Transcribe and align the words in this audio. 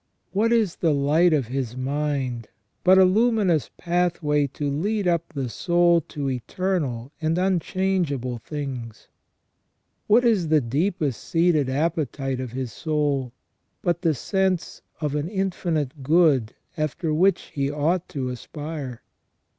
What 0.31 0.51
is 0.51 0.77
the 0.77 0.95
light 0.95 1.31
of 1.31 1.45
his 1.45 1.77
mind 1.77 2.47
but 2.83 2.97
a 2.97 3.05
luminous 3.05 3.69
pathway 3.77 4.47
to 4.47 4.67
lead 4.67 5.07
up 5.07 5.31
the 5.31 5.47
soul 5.47 6.01
to 6.07 6.27
eternal 6.27 7.11
and 7.21 7.37
unchangeable 7.37 8.39
things? 8.39 9.09
What 10.07 10.25
is 10.25 10.47
the 10.47 10.59
deepest 10.59 11.23
seated 11.23 11.69
appetite 11.69 12.39
of 12.39 12.51
his 12.53 12.73
soul, 12.73 13.31
but 13.83 14.01
the 14.01 14.15
sense 14.15 14.81
of 14.99 15.13
an 15.13 15.29
infinite 15.29 16.01
good 16.01 16.55
after 16.75 17.13
which 17.13 17.51
he 17.53 17.69
ought 17.69 18.09
to 18.09 18.29
aspire 18.29 19.03